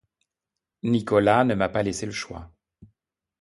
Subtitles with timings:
[0.81, 2.49] Nicolas ne m’a pas laissé le choix.